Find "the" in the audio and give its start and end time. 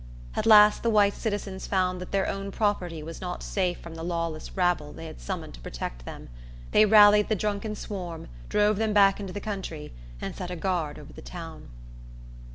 0.81-0.89, 3.93-4.01, 7.29-7.35, 9.31-9.39, 11.13-11.21